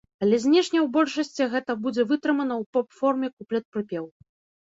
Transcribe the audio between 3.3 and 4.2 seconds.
куплет-прыпеў.